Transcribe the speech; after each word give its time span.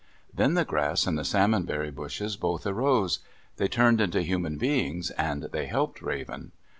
Then 0.33 0.55
the 0.55 0.65
grass 0.65 1.05
and 1.05 1.15
the 1.15 1.23
salmon 1.23 1.61
berry 1.61 1.91
bushes 1.91 2.35
both 2.35 2.65
arose. 2.65 3.19
They 3.57 3.67
turned 3.67 4.01
into 4.01 4.23
human 4.23 4.57
beings, 4.57 5.11
and 5.11 5.43
they 5.43 5.67
helped 5.67 6.01
Raven. 6.01 6.53